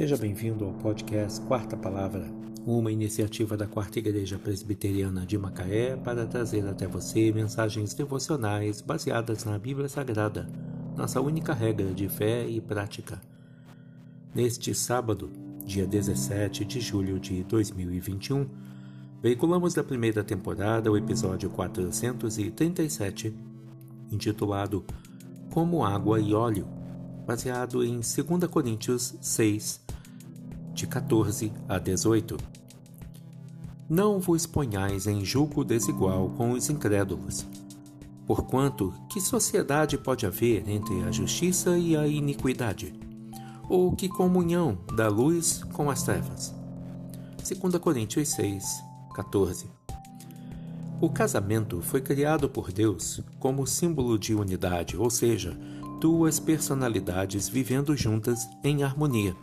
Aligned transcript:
Seja 0.00 0.16
bem-vindo 0.16 0.64
ao 0.64 0.72
podcast 0.72 1.42
Quarta 1.42 1.76
Palavra, 1.76 2.24
uma 2.64 2.90
iniciativa 2.90 3.54
da 3.54 3.66
Quarta 3.66 3.98
Igreja 3.98 4.38
Presbiteriana 4.38 5.26
de 5.26 5.36
Macaé 5.36 5.94
para 5.94 6.24
trazer 6.24 6.66
até 6.66 6.86
você 6.86 7.30
mensagens 7.30 7.92
devocionais 7.92 8.80
baseadas 8.80 9.44
na 9.44 9.58
Bíblia 9.58 9.90
Sagrada, 9.90 10.48
nossa 10.96 11.20
única 11.20 11.52
regra 11.52 11.92
de 11.92 12.08
fé 12.08 12.48
e 12.48 12.62
prática. 12.62 13.20
Neste 14.34 14.74
sábado, 14.74 15.28
dia 15.66 15.86
17 15.86 16.64
de 16.64 16.80
julho 16.80 17.20
de 17.20 17.44
2021, 17.44 18.48
veiculamos 19.22 19.74
da 19.74 19.84
primeira 19.84 20.24
temporada 20.24 20.90
o 20.90 20.96
episódio 20.96 21.50
437, 21.50 23.34
intitulado 24.10 24.82
Como 25.50 25.84
Água 25.84 26.18
e 26.18 26.32
Óleo 26.32 26.80
baseado 27.30 27.84
em 27.84 28.00
2 28.00 28.50
Coríntios 28.50 29.14
6, 29.20 29.80
de 30.80 30.86
14 30.86 31.52
a 31.68 31.78
18. 31.78 32.38
Não 33.86 34.18
vos 34.18 34.46
ponhais 34.46 35.06
em 35.06 35.22
julgo 35.22 35.62
desigual 35.62 36.30
com 36.30 36.52
os 36.52 36.70
incrédulos. 36.70 37.46
Porquanto, 38.26 38.94
que 39.10 39.20
sociedade 39.20 39.98
pode 39.98 40.24
haver 40.24 40.66
entre 40.66 41.02
a 41.02 41.10
justiça 41.10 41.76
e 41.76 41.94
a 41.94 42.06
iniquidade? 42.06 42.98
Ou 43.68 43.94
que 43.94 44.08
comunhão 44.08 44.78
da 44.96 45.06
luz 45.08 45.62
com 45.64 45.90
as 45.90 46.02
trevas? 46.02 46.54
2 47.46 47.76
Coríntios 47.76 48.30
6, 48.30 48.82
14. 49.14 49.70
O 50.98 51.10
casamento 51.10 51.82
foi 51.82 52.00
criado 52.00 52.48
por 52.48 52.72
Deus 52.72 53.22
como 53.38 53.66
símbolo 53.66 54.18
de 54.18 54.34
unidade, 54.34 54.96
ou 54.96 55.10
seja, 55.10 55.54
duas 56.00 56.40
personalidades 56.40 57.50
vivendo 57.50 57.94
juntas 57.94 58.48
em 58.64 58.82
harmonia. 58.82 59.36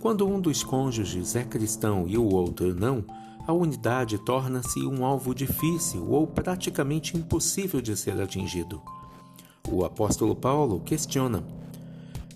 Quando 0.00 0.26
um 0.26 0.40
dos 0.40 0.62
cônjuges 0.62 1.34
é 1.34 1.44
cristão 1.44 2.06
e 2.06 2.16
o 2.18 2.24
outro 2.24 2.74
não, 2.74 3.04
a 3.46 3.52
unidade 3.52 4.18
torna-se 4.18 4.80
um 4.80 5.04
alvo 5.04 5.34
difícil 5.34 6.10
ou 6.10 6.26
praticamente 6.26 7.16
impossível 7.16 7.80
de 7.80 7.96
ser 7.96 8.20
atingido. 8.20 8.82
O 9.68 9.84
apóstolo 9.84 10.34
Paulo 10.34 10.80
questiona: 10.80 11.44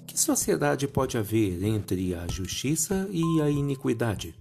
que 0.07 0.19
sociedade 0.19 0.89
pode 0.89 1.19
haver 1.19 1.63
entre 1.63 2.15
a 2.15 2.27
justiça 2.27 3.09
e 3.11 3.41
a 3.41 3.51
iniquidade? 3.51 4.35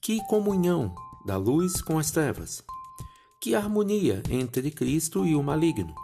Que 0.00 0.24
comunhão 0.26 0.94
da 1.26 1.36
luz 1.36 1.82
com 1.82 1.98
as 1.98 2.10
trevas? 2.10 2.62
Que 3.40 3.54
harmonia 3.54 4.22
entre 4.30 4.70
Cristo 4.70 5.26
e 5.26 5.34
o 5.34 5.42
maligno? 5.42 5.94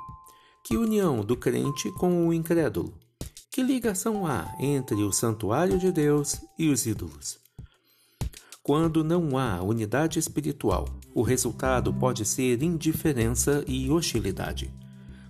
Que 0.65 0.77
união 0.77 1.25
do 1.25 1.37
crente 1.37 1.91
com 1.93 2.29
o 2.29 2.33
incrédulo? 2.33 3.02
Que 3.53 3.63
ligação 3.63 4.27
há 4.27 4.51
entre 4.59 5.03
o 5.03 5.13
santuário 5.13 5.79
de 5.79 5.93
Deus 5.93 6.41
e 6.59 6.71
os 6.71 6.87
ídolos? 6.87 7.39
Quando 8.63 9.05
não 9.05 9.37
há 9.37 9.61
unidade 9.63 10.19
espiritual, 10.19 10.89
o 11.15 11.21
resultado 11.21 11.93
pode 11.93 12.25
ser 12.25 12.63
indiferença 12.63 13.63
e 13.69 13.91
hostilidade. 13.91 14.73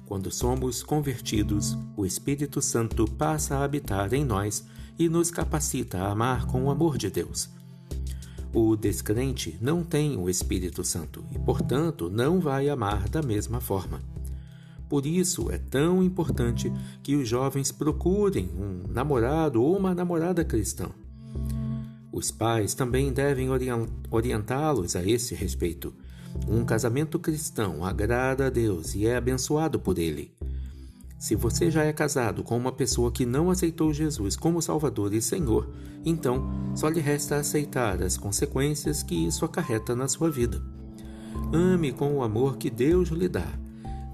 Quando 0.07 0.31
somos 0.31 0.85
convertidos, 0.85 1.77
o 1.97 2.07
Espírito 2.07 2.63
Santo 2.63 3.11
passa 3.11 3.57
a 3.57 3.65
habitar 3.65 4.15
em 4.15 4.25
nós 4.25 4.65
e 4.97 5.09
nos 5.09 5.33
capacita 5.33 5.99
a 5.99 6.13
amar 6.13 6.47
com 6.47 6.67
o 6.67 6.71
amor 6.71 6.97
de 6.97 7.11
Deus. 7.11 7.51
O 8.55 8.77
descrente 8.77 9.59
não 9.61 9.83
tem 9.83 10.17
o 10.17 10.31
Espírito 10.31 10.85
Santo 10.85 11.25
e, 11.33 11.41
portanto, 11.41 12.09
não 12.09 12.39
vai 12.39 12.69
amar 12.69 13.09
da 13.09 13.21
mesma 13.21 13.61
forma. 13.61 14.01
Por 14.93 15.07
isso 15.07 15.51
é 15.51 15.57
tão 15.57 16.03
importante 16.03 16.71
que 17.03 17.17
os 17.17 17.27
jovens 17.27 17.73
procurem 17.73 18.51
um 18.55 18.93
namorado 18.93 19.63
ou 19.63 19.75
uma 19.75 19.95
namorada 19.95 20.45
cristã. 20.45 20.91
Os 22.13 22.31
pais 22.31 22.75
também 22.75 23.11
devem 23.11 23.49
orientá-los 24.11 24.95
a 24.95 25.03
esse 25.03 25.35
respeito. 25.35 25.95
Um 26.47 26.63
casamento 26.63 27.19
cristão 27.19 27.83
agrada 27.83 28.49
a 28.49 28.51
Deus 28.51 28.95
e 28.95 29.07
é 29.07 29.17
abençoado 29.17 29.81
por 29.81 29.99
Ele. 29.99 30.31
Se 31.19 31.35
você 31.35 31.71
já 31.71 31.85
é 31.85 31.93
casado 31.95 32.45
com 32.45 32.55
uma 32.59 32.71
pessoa 32.71 33.11
que 33.11 33.25
não 33.25 33.51
aceitou 33.51 33.95
Jesus 33.95 34.37
como 34.37 34.61
Salvador 34.61 35.15
e 35.15 35.23
Senhor, 35.23 35.71
então 36.05 36.51
só 36.77 36.91
lhe 36.91 37.01
resta 37.01 37.37
aceitar 37.37 38.03
as 38.03 38.19
consequências 38.19 39.03
que 39.03 39.15
isso 39.15 39.43
acarreta 39.47 39.97
na 39.97 40.07
sua 40.07 40.31
vida. 40.31 40.63
Ame 41.51 41.93
com 41.93 42.15
o 42.15 42.23
amor 42.23 42.59
que 42.59 42.69
Deus 42.69 43.09
lhe 43.09 43.27
dá 43.27 43.62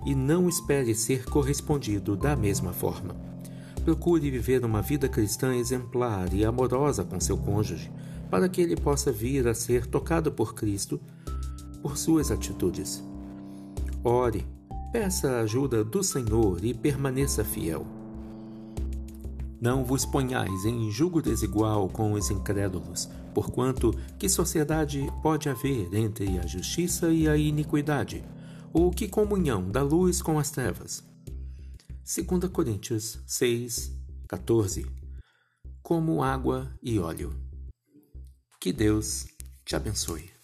e 0.09 0.15
não 0.15 0.49
espere 0.49 0.95
ser 0.95 1.27
correspondido 1.27 2.17
da 2.17 2.35
mesma 2.35 2.73
forma. 2.73 3.15
Procure 3.85 4.31
viver 4.31 4.65
uma 4.65 4.81
vida 4.81 5.07
cristã 5.07 5.55
exemplar 5.55 6.33
e 6.33 6.47
amorosa 6.47 7.05
com 7.05 7.21
seu 7.21 7.37
cônjuge, 7.37 7.93
para 8.31 8.49
que 8.49 8.63
ele 8.63 8.75
possa 8.75 9.13
vir 9.13 9.47
a 9.47 9.53
ser 9.53 9.85
tocado 9.85 10.33
por 10.33 10.55
Cristo 10.55 10.99
por 11.83 11.99
suas 11.99 12.31
atitudes. 12.31 13.05
Ore, 14.03 14.47
peça 14.93 15.29
a 15.29 15.41
ajuda 15.41 15.85
do 15.85 16.03
Senhor 16.03 16.65
e 16.65 16.73
permaneça 16.73 17.45
fiel. 17.45 17.87
Não 19.61 19.85
vos 19.85 20.07
ponhais 20.07 20.65
em 20.65 20.91
julgo 20.91 21.21
desigual 21.21 21.87
com 21.87 22.13
os 22.13 22.31
incrédulos, 22.31 23.11
porquanto 23.35 23.95
que 24.19 24.27
sociedade 24.27 25.07
pode 25.23 25.51
haver 25.51 25.93
entre 25.93 26.39
a 26.39 26.47
justiça 26.47 27.11
e 27.11 27.29
a 27.29 27.37
iniquidade? 27.37 28.25
Ou 28.73 28.91
que 28.91 29.09
comunhão 29.09 29.71
da 29.71 29.83
luz 29.83 30.23
com 30.23 30.39
as 30.39 30.51
trevas? 30.51 31.03
2 32.05 32.51
Coríntios 32.51 33.19
6, 33.27 33.93
14 34.29 34.87
Como 35.83 36.23
água 36.23 36.73
e 36.83 36.99
óleo. 36.99 37.35
Que 38.61 38.73
Deus 38.73 39.27
te 39.65 39.77
abençoe. 39.77 40.38